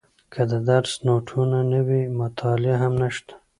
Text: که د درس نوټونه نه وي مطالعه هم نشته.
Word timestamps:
که 0.33 0.41
د 0.51 0.53
درس 0.69 0.93
نوټونه 1.05 1.59
نه 1.71 1.79
وي 1.87 2.03
مطالعه 2.19 2.75
هم 2.83 2.93
نشته. 3.03 3.33